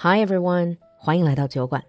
[0.00, 1.82] Hi everyone，欢迎来到酒馆，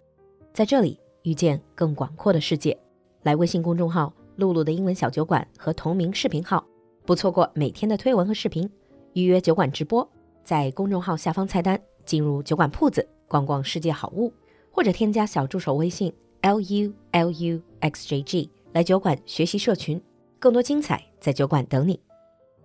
[0.51, 2.75] 在这里遇见更广阔的世界。
[3.21, 6.65] 来微信公众号“露露的英文小酒馆”和同名视频号，
[7.05, 8.67] 不错过每天的推文和视频。
[9.13, 10.09] 预约酒馆直播，
[10.43, 14.33] 在公众号下方菜单进入酒馆铺子，逛逛世界好物，
[14.71, 20.01] 或者添加小助手微信 l u l u x j g 来酒馆学习社群，
[20.39, 22.01] 更多精彩在酒馆等你。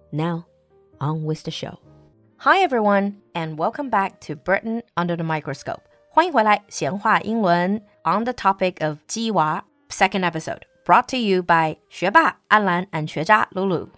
[0.09, 0.45] Now
[1.01, 1.75] on with the show.
[2.45, 5.81] Hi everyone, and welcome back to Britain under the microscope.
[6.11, 13.49] 欢迎回来，闲话英伦 on the topic of 鸡娃 second episode brought to you by 学霸安澜 and 学渣
[13.53, 13.89] Lulu.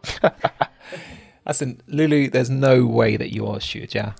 [1.45, 4.15] Listen, Lulu, there's no way that you are 学渣.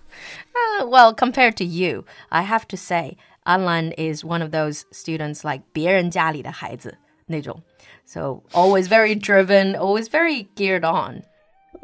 [0.52, 5.45] Uh, well, compared to you, I have to say, Alan is one of those students
[5.45, 7.62] like 别人家里的孩子那种.
[8.05, 11.22] So always very driven, always very geared on.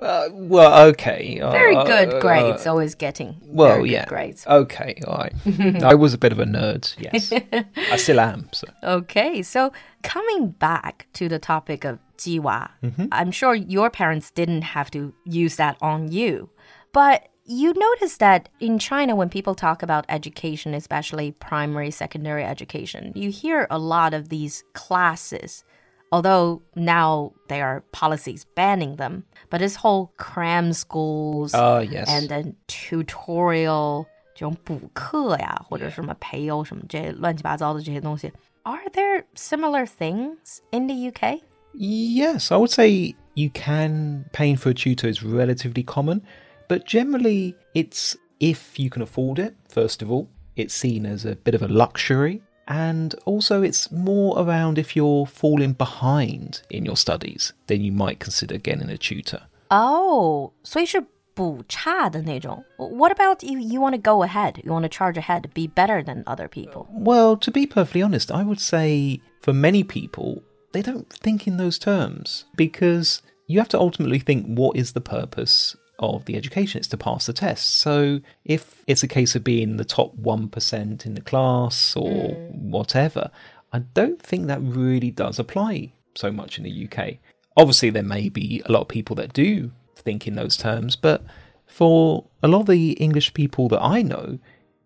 [0.03, 1.39] Uh, well, okay.
[1.41, 4.07] Very uh, good uh, grades, always getting well, yeah.
[4.07, 4.47] grades.
[4.47, 5.83] Okay, all right.
[5.83, 7.33] I was a bit of a nerd, yes.
[7.77, 8.49] I still am.
[8.53, 8.67] So.
[8.83, 13.07] Okay, so coming back to the topic of jiwa, Mm-hmm.
[13.13, 16.51] I'm sure your parents didn't have to use that on you.
[16.93, 23.13] But you notice that in China, when people talk about education, especially primary, secondary education,
[23.15, 25.65] you hear a lot of these classes
[26.12, 32.08] Although now there are policies banning them, but this whole cram schools Ah, yes.
[32.08, 38.32] and then tutorial 这种补课呀，或者什么培优什么这些乱七八糟的这些东西。
[38.64, 41.42] Are there similar things in the UK?
[41.74, 46.22] Yes, I would say you can paying for a tutor is relatively common,
[46.70, 50.28] but generally it's if you can afford it, first of all.
[50.56, 52.42] It's seen as a bit of a luxury.
[52.68, 58.20] And also, it's more around if you're falling behind in your studies, then you might
[58.20, 59.44] consider getting a tutor.
[59.70, 62.64] Oh, 所以是补差的那种。
[62.78, 63.60] What about you?
[63.60, 64.62] You want to go ahead?
[64.64, 65.44] You want to charge ahead?
[65.54, 66.88] Be better than other people?
[66.92, 70.42] Well, to be perfectly honest, I would say for many people,
[70.74, 75.02] they don't think in those terms because you have to ultimately think what is the
[75.02, 76.79] purpose of the education?
[76.79, 77.77] It's to pass the test.
[77.77, 82.71] So if it's a case of being the top 1% in the class or hmm.
[82.71, 83.31] whatever,
[83.73, 87.17] I don't think that really does apply so much in the UK.
[87.57, 91.23] Obviously, there may be a lot of people that do think in those terms, but
[91.67, 94.39] for a lot of the English people that I know,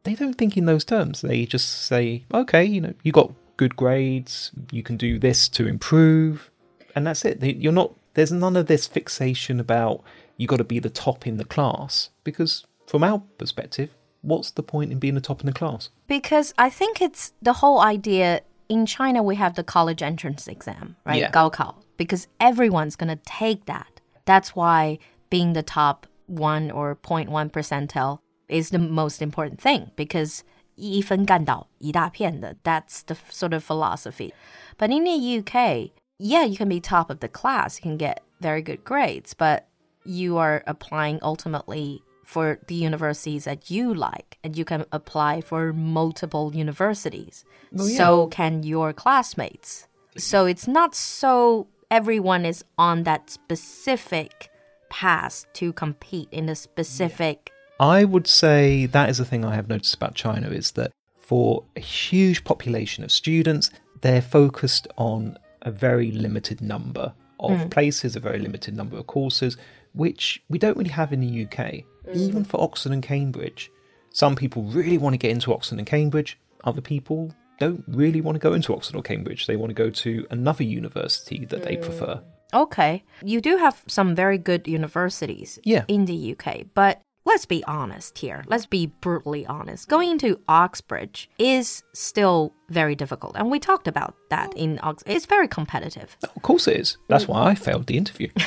[0.05, 1.21] they don't think in those terms.
[1.21, 5.67] They just say, okay, you know, you got good grades, you can do this to
[5.67, 6.51] improve,
[6.95, 7.43] and that's it.
[7.43, 10.03] You're not, there's none of this fixation about
[10.38, 13.90] you got to be the top in the class, because from our perspective,
[14.22, 15.90] what's the point in being the top in the class?
[16.08, 20.96] Because I think it's the whole idea in China we have the college entrance exam,
[21.06, 21.22] right?
[21.22, 21.32] Yeah.
[21.32, 24.02] 高考 because everyone's going to take that.
[24.26, 24.98] That's why
[25.30, 30.44] being the top 1 or 0.1 percentile is the most important thing because
[30.76, 34.34] 一分干倒一大片的, that's the f- sort of philosophy.
[34.78, 38.20] But in the UK, yeah, you can be top of the class, you can get
[38.40, 39.66] very good grades, but
[40.09, 45.73] you are applying ultimately for the universities that you like and you can apply for
[45.73, 47.45] multiple universities.
[47.79, 49.87] Oh, so can your classmates.
[50.17, 54.51] So it's not so everyone is on that specific
[54.91, 59.69] path to compete in a specific I would say that is the thing I have
[59.69, 65.71] noticed about China is that for a huge population of students, they're focused on a
[65.71, 67.69] very limited number of hmm.
[67.69, 69.57] places, a very limited number of courses,
[69.97, 71.85] which we don't really have in the UK.
[72.07, 72.17] Mm.
[72.17, 73.71] Even for Oxford and Cambridge,
[74.11, 78.35] some people really want to get into Oxford and Cambridge, other people don't really want
[78.35, 79.47] to go into Oxford or Cambridge.
[79.47, 81.83] They want to go to another university that they mm.
[81.83, 82.23] prefer.
[82.55, 83.03] Okay.
[83.23, 85.85] You do have some very good universities Yeah.
[85.89, 88.45] in the UK, but let's be honest here.
[88.47, 89.89] Let's be brutally honest.
[89.89, 93.37] Going to Oxbridge is still very difficult.
[93.37, 94.57] And we talked about that mm.
[94.59, 95.11] in Oxford.
[95.11, 96.17] It's very competitive.
[96.23, 96.99] Of course it is.
[97.09, 98.29] That's why I failed the interview.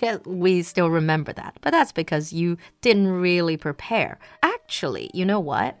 [0.00, 1.54] Yeah, we still remember that.
[1.60, 4.18] But that's because you didn't really prepare.
[4.42, 5.76] Actually, you know what?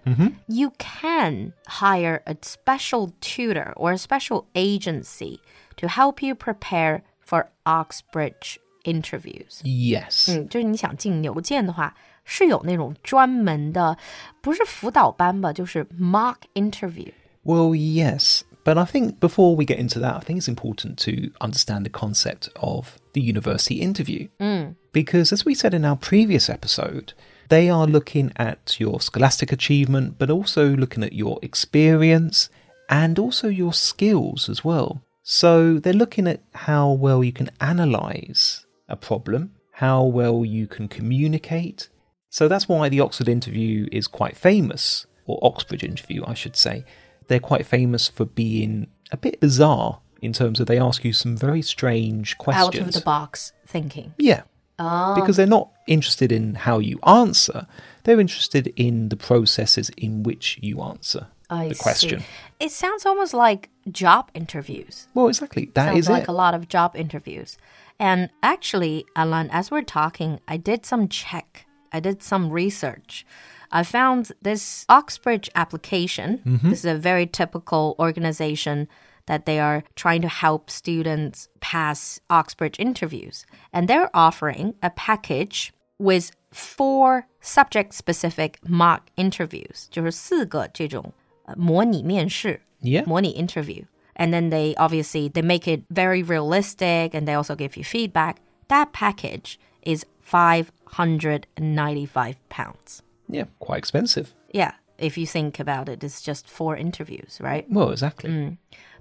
[0.48, 5.40] You can hire a special tutor or a special agency
[5.76, 9.60] to help you prepare for Oxbridge interviews.
[9.64, 10.28] yes.
[10.28, 11.94] 嗯，就是你想进牛剑的话，
[12.24, 13.96] 是有那种专门的，
[14.40, 17.12] 不是辅导班吧，就是 mock interview。
[17.44, 18.42] Well, yes.
[18.64, 21.90] But I think before we get into that, I think it's important to understand the
[21.90, 24.27] concept of the university interview.
[24.39, 24.75] Mm.
[24.91, 27.13] Because as we said in our previous episode,
[27.49, 32.49] they are looking at your scholastic achievement, but also looking at your experience
[32.89, 35.01] and also your skills as well.
[35.23, 40.87] So they're looking at how well you can analyze a problem, how well you can
[40.87, 41.89] communicate.
[42.29, 46.85] So that's why the Oxford interview is quite famous or Oxbridge interview, I should say,
[47.27, 51.37] they're quite famous for being a bit bizarre in terms of they ask you some
[51.37, 52.75] very strange questions.
[52.75, 54.13] Out of the box thinking.
[54.17, 54.43] Yeah.
[54.79, 55.15] Oh.
[55.15, 57.67] Because they're not interested in how you answer,
[58.03, 62.19] they're interested in the processes in which you answer I the question.
[62.19, 62.25] See.
[62.59, 65.07] It sounds almost like job interviews.
[65.13, 65.71] Well, exactly.
[65.73, 66.29] That sounds is like it.
[66.29, 67.57] a lot of job interviews.
[67.99, 71.65] And actually, Alan, as we're talking, I did some check.
[71.91, 73.25] I did some research.
[73.71, 76.39] I found this Oxbridge application.
[76.45, 76.69] Mm-hmm.
[76.69, 78.87] This is a very typical organization
[79.26, 83.46] that they are trying to help students pass Oxbridge interviews.
[83.72, 89.86] And they're offering a package with four subject specific mock interviews.
[89.90, 91.12] 就是四个这种
[91.56, 93.04] 模拟面试 Yeah.
[93.06, 93.84] 模拟 interview.
[94.14, 98.36] And then they obviously they make it very realistic and they also give you feedback.
[98.68, 103.02] That package is 595 pounds.
[103.28, 104.34] Yeah, quite expensive.
[104.52, 107.66] Yeah, if you think about it, it's just four interviews, right?
[107.70, 108.30] Well, exactly.
[108.30, 108.56] Mm.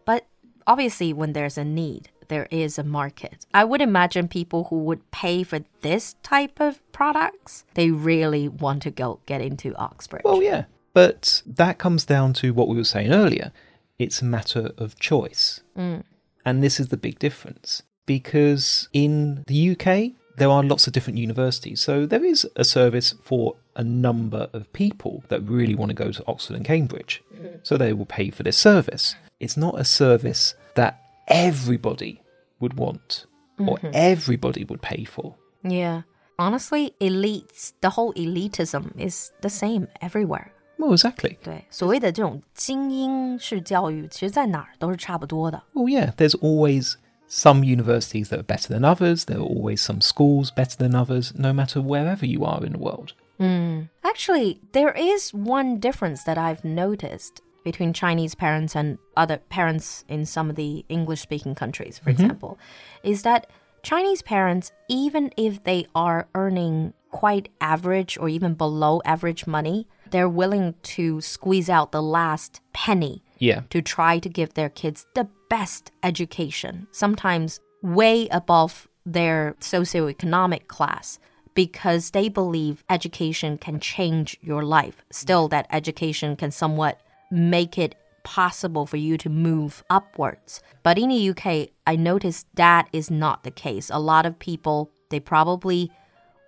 [0.06, 0.26] But
[0.66, 3.44] obviously when there's a need, there is a market.
[3.52, 8.82] I would imagine people who would pay for this type of products, they really want
[8.82, 10.22] to go get into Oxbridge.
[10.24, 10.64] Well, yeah.
[10.94, 13.52] But that comes down to what we were saying earlier.
[13.98, 15.60] It's a matter of choice.
[15.76, 16.04] Mm.
[16.44, 17.82] And this is the big difference.
[18.06, 21.80] Because in the UK, there are lots of different universities.
[21.80, 26.11] So there is a service for a number of people that really want to go
[26.11, 27.23] to Oxford and Cambridge.
[27.63, 29.15] So they will pay for this service.
[29.39, 32.21] It's not a service that everybody
[32.59, 33.25] would want
[33.57, 35.35] or everybody would pay for.
[35.63, 36.01] Yeah.
[36.37, 40.51] Honestly, elites, the whole elitism is the same everywhere.
[40.77, 41.37] Well, exactly.
[41.43, 45.61] 对，所谓的这种精英式教育，其实在哪儿都是差不多的。
[45.73, 46.95] Well, yeah, there's always
[47.29, 49.25] some universities that are better than others.
[49.25, 52.79] There are always some schools better than others, no matter wherever you are in the
[52.79, 53.13] world.
[53.38, 53.82] Hmm.
[54.04, 60.24] Actually, there is one difference that I've noticed between Chinese parents and other parents in
[60.24, 62.22] some of the English speaking countries, for mm-hmm.
[62.22, 62.58] example,
[63.02, 63.50] is that
[63.82, 70.28] Chinese parents, even if they are earning quite average or even below average money, they're
[70.28, 73.62] willing to squeeze out the last penny Yeah.
[73.70, 81.18] to try to give their kids the best education, sometimes way above their socioeconomic class,
[81.56, 85.02] because they believe education can change your life.
[85.10, 87.00] Still, that education can somewhat
[87.32, 90.62] make it possible for you to move upwards.
[90.84, 93.90] But in the UK, I noticed that is not the case.
[93.90, 95.90] A lot of people, they probably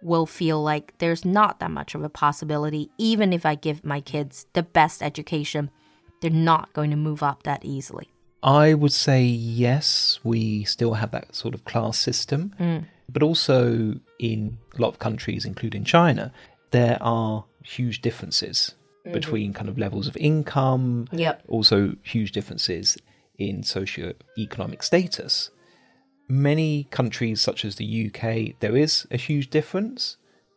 [0.03, 4.01] will feel like there's not that much of a possibility, even if I give my
[4.01, 5.71] kids the best education
[6.21, 8.11] they're not going to move up that easily.
[8.43, 12.55] I would say yes, we still have that sort of class system.
[12.59, 12.85] Mm.
[13.09, 16.33] But also in a lot of countries, including China,
[16.71, 18.75] there are huge differences
[19.05, 19.13] mm-hmm.
[19.13, 21.43] between kind of levels of income, yep.
[21.49, 22.97] also huge differences
[23.39, 25.51] in socio-economic status.
[26.29, 30.17] Many countries, such as the UK, there is a huge difference,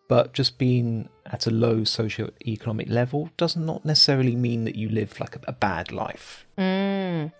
[0.09, 5.17] but just being at a low socio-economic level does not necessarily mean that you live
[5.21, 6.45] like a, a bad life.
[6.57, 7.31] Mm,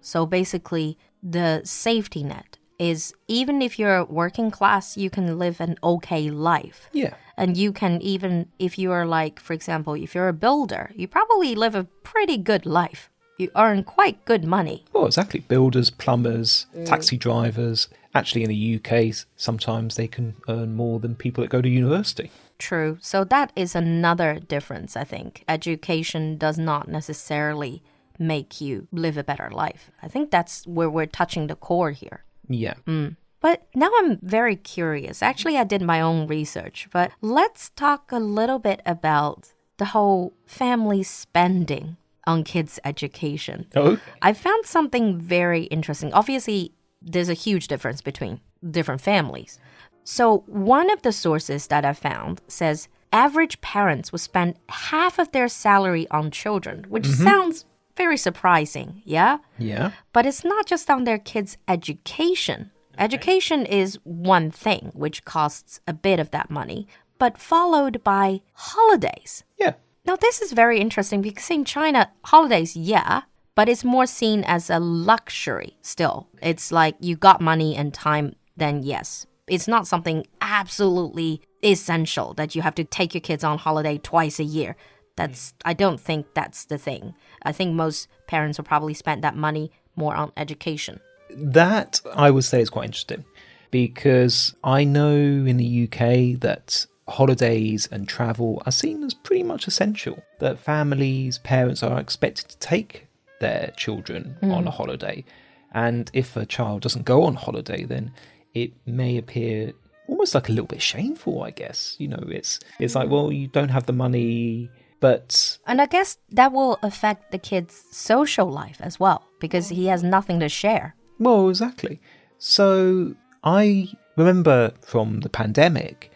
[0.00, 5.76] so basically, the safety net is even if you're working class, you can live an
[5.82, 6.88] okay life.
[6.92, 7.14] Yeah.
[7.36, 11.08] And you can even, if you are like, for example, if you're a builder, you
[11.08, 13.10] probably live a pretty good life.
[13.36, 14.84] You earn quite good money.
[14.92, 15.40] Well, exactly.
[15.40, 16.84] Builders, plumbers, mm.
[16.86, 17.88] taxi drivers.
[18.14, 22.32] Actually, in the UK, sometimes they can earn more than people that go to university.
[22.58, 22.98] True.
[23.00, 25.44] So that is another difference, I think.
[25.48, 27.82] Education does not necessarily
[28.18, 29.92] make you live a better life.
[30.02, 32.24] I think that's where we're touching the core here.
[32.48, 32.74] Yeah.
[32.86, 33.16] Mm.
[33.40, 35.22] But now I'm very curious.
[35.22, 40.32] Actually, I did my own research, but let's talk a little bit about the whole
[40.44, 43.66] family spending on kids' education.
[43.76, 46.12] Oh, I found something very interesting.
[46.12, 49.58] Obviously, there's a huge difference between different families.
[50.02, 55.32] So, one of the sources that I found says average parents will spend half of
[55.32, 57.24] their salary on children, which mm-hmm.
[57.24, 57.64] sounds
[57.98, 59.38] very surprising, yeah?
[59.58, 59.90] yeah.
[60.14, 62.70] But it's not just on their kids' education.
[62.96, 66.88] Education is one thing, which costs a bit of that money,
[67.18, 69.44] but followed by holidays.
[69.58, 69.74] Yeah.
[70.06, 73.22] Now, this is very interesting because in China, holidays, yeah,
[73.54, 76.28] but it's more seen as a luxury still.
[76.40, 79.26] It's like you got money and time, then yes.
[79.48, 84.38] It's not something absolutely essential that you have to take your kids on holiday twice
[84.38, 84.76] a year.
[85.18, 85.22] Mm.
[85.26, 87.14] That's, I don't think that's the thing.
[87.42, 91.00] I think most parents will probably spend that money more on education.
[91.30, 93.24] That I would say is quite interesting
[93.70, 99.66] because I know in the UK that holidays and travel are seen as pretty much
[99.66, 100.22] essential.
[100.38, 103.08] That families, parents are expected to take
[103.40, 104.54] their children mm.
[104.54, 105.24] on a holiday.
[105.72, 108.12] And if a child doesn't go on holiday, then
[108.54, 109.72] it may appear
[110.06, 111.96] almost like a little bit shameful, I guess.
[111.98, 113.12] You know, it's it's like, mm.
[113.12, 114.70] well, you don't have the money,
[115.00, 119.86] but And I guess that will affect the kid's social life as well because he
[119.86, 120.94] has nothing to share.
[121.18, 122.00] Well, exactly.
[122.38, 123.14] So
[123.44, 126.10] I remember from the pandemic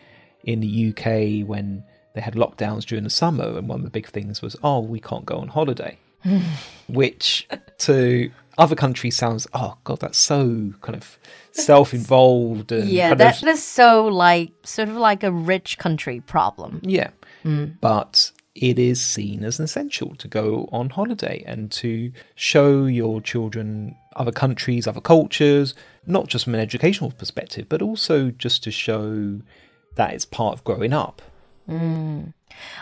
[0.44, 1.84] in the UK when
[2.14, 5.00] they had lockdowns during the summer, and one of the big things was, oh, we
[5.00, 5.98] can't go on holiday.
[6.88, 7.48] Which
[7.78, 11.18] to other countries sounds, oh, God, that's so kind of
[11.52, 12.70] self involved.
[12.72, 16.80] and Yeah, kind that of- so like sort of like a rich country problem.
[16.82, 17.10] Yeah.
[17.44, 17.76] Mm.
[17.80, 23.96] But it is seen as essential to go on holiday and to show your children
[24.16, 25.74] other countries, other cultures,
[26.06, 29.40] not just from an educational perspective, but also just to show
[29.94, 31.22] that it's part of growing up.
[31.68, 32.34] Mm.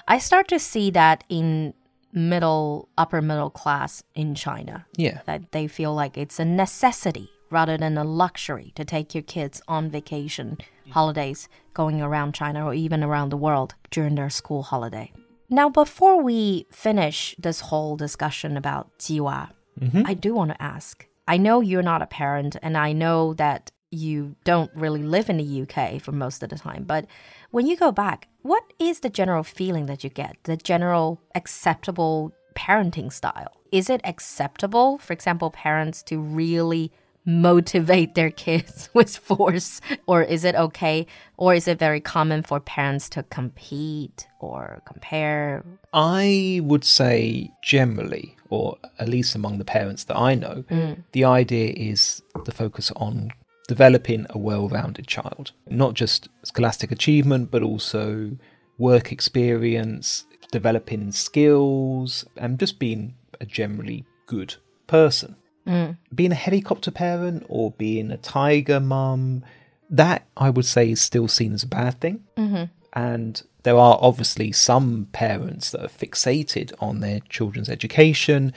[0.08, 1.74] I start to see that in
[2.12, 4.86] middle, upper middle class in China.
[4.96, 5.20] Yeah.
[5.26, 9.60] That they feel like it's a necessity rather than a luxury to take your kids
[9.68, 10.58] on vacation,
[10.90, 15.12] holidays, going around China or even around the world during their school holiday.
[15.50, 20.02] Now, before we finish this whole discussion about jiwa, mm-hmm.
[20.07, 21.07] I do want to ask.
[21.26, 25.38] I know you're not a parent, and I know that you don't really live in
[25.38, 27.07] the UK for most of the time, but
[27.50, 30.37] when you go back, what is the general feeling that you get?
[30.45, 33.52] The general acceptable parenting style?
[33.73, 36.92] Is it acceptable, for example, parents to really
[37.30, 39.80] motivate their kids with force?
[40.06, 41.06] Or is it okay?
[41.37, 45.64] Or is it very common for parents to compete or compare?
[45.92, 51.02] I would say generally, or at least among the parents that I know, mm.
[51.12, 53.30] the idea is the focus on
[53.68, 55.52] developing a well rounded child.
[55.68, 58.32] Not just scholastic achievement, but also
[58.78, 64.56] work experience, developing skills, and just being a generally good
[64.87, 65.37] person.
[65.67, 65.97] Mm.
[66.14, 69.45] Being a helicopter parent or being a tiger mum,
[69.90, 72.25] that I would say is still seen as a bad thing.
[72.37, 72.64] Mm-hmm.
[72.93, 78.52] And there are obviously some parents that are fixated on their children's education,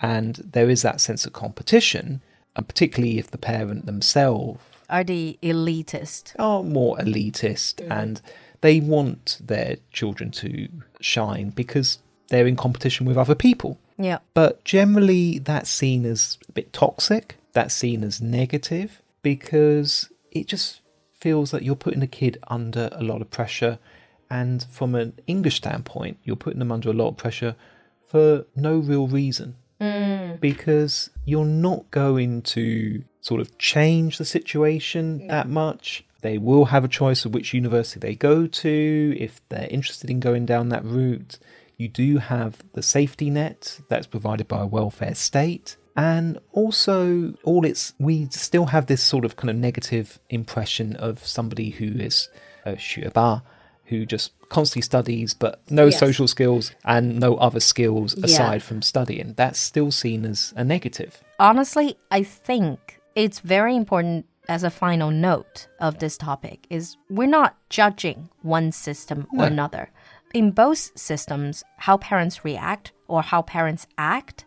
[0.00, 2.22] and there is that sense of competition,
[2.56, 6.34] and particularly if the parent themselves Are the elitist?
[6.38, 7.90] are more elitist mm.
[7.90, 8.20] and
[8.60, 10.68] they want their children to
[11.00, 13.78] shine because they're in competition with other people.
[13.98, 14.18] Yeah.
[14.32, 17.36] But generally, that's seen as a bit toxic.
[17.52, 20.80] That's seen as negative because it just
[21.12, 23.78] feels that you're putting a kid under a lot of pressure.
[24.30, 27.56] And from an English standpoint, you're putting them under a lot of pressure
[28.06, 29.56] for no real reason.
[29.80, 30.40] Mm.
[30.40, 36.04] Because you're not going to sort of change the situation that much.
[36.20, 40.20] They will have a choice of which university they go to if they're interested in
[40.20, 41.38] going down that route.
[41.78, 45.76] You do have the safety net that's provided by a welfare state.
[45.96, 51.24] And also, all it's we still have this sort of kind of negative impression of
[51.26, 52.28] somebody who is
[52.64, 53.42] a shueba,
[53.86, 55.98] who just constantly studies but no Yes.
[55.98, 59.34] social skills and no other skills aside from studying.
[59.36, 61.22] That's still seen as a negative.
[61.40, 67.28] honestly, I think it's very important as a final note of this topic is we're
[67.28, 69.90] not judging one system or another.
[70.34, 74.44] In both systems, how parents react or how parents act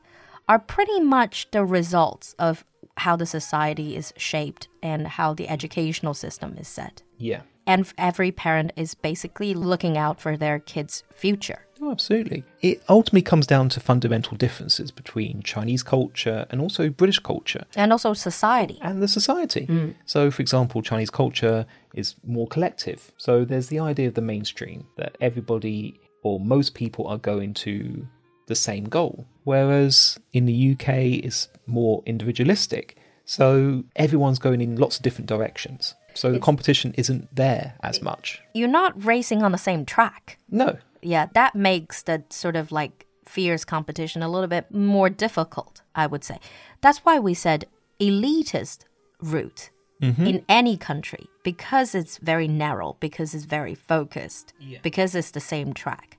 [0.47, 2.63] are pretty much the results of
[2.97, 7.01] how the society is shaped and how the educational system is set.
[7.17, 7.41] Yeah.
[7.65, 11.65] And every parent is basically looking out for their kids' future.
[11.81, 12.43] Oh, absolutely.
[12.61, 17.91] It ultimately comes down to fundamental differences between Chinese culture and also British culture And
[17.91, 18.77] also society.
[18.83, 19.65] and the society.
[19.67, 19.95] Mm.
[20.05, 23.11] So, for example, Chinese culture is more collective.
[23.17, 28.07] So, there's the idea of the mainstream that everybody or most people are going to
[28.47, 30.89] the same goal, whereas in the UK
[31.23, 32.97] it's more individualistic.
[33.25, 35.95] So, everyone's going in lots of different directions.
[36.13, 38.41] So, the competition isn't there as much.
[38.53, 40.37] You're not racing on the same track.
[40.49, 40.77] No.
[41.01, 46.07] yeah, that makes the sort of like fierce competition a little bit more difficult, I
[46.07, 46.39] would say.
[46.81, 47.65] That's why we said
[47.99, 48.85] elitist
[49.21, 49.69] route
[50.00, 55.72] in any country because it's very narrow, because it's very focused, because it's the same
[55.72, 56.18] track.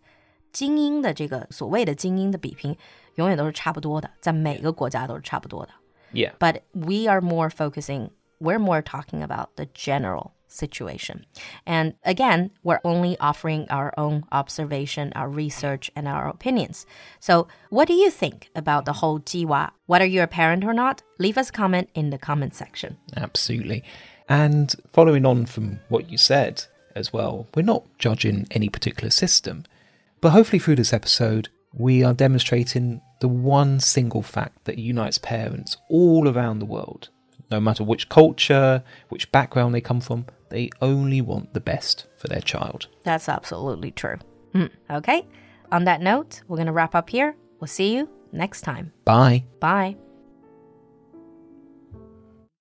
[0.51, 2.75] 精英的这个所谓的精英的比拼，
[3.15, 5.71] 永远都是差不多的，在每个国家都是差不多的。
[6.11, 6.31] Yeah.
[6.39, 8.09] But we are more focusing,
[8.42, 11.24] we're more talking about the general situation.
[11.66, 16.84] And again, we're only offering our own observation, our research, and our opinions.
[17.20, 19.70] So, what do you think about the whole Jiwa?
[19.86, 22.98] Whether you're a parent or not, leave us a comment in the comment section.
[23.16, 23.82] Absolutely.
[24.28, 27.46] And following on from what you said, as well.
[27.54, 29.64] We're not judging any particular system.
[30.20, 35.76] But hopefully, through this episode, we are demonstrating the one single fact that unites parents
[35.88, 37.08] all around the world.
[37.52, 42.26] No matter which culture, which background they come from, they only want the best for
[42.26, 42.88] their child.
[43.04, 44.16] That's absolutely true.
[44.54, 44.66] Hmm.
[44.90, 45.26] Okay,
[45.70, 47.36] on that note, we're going to wrap up here.
[47.60, 48.92] We'll see you next time.
[49.04, 49.44] Bye.
[49.60, 49.96] Bye.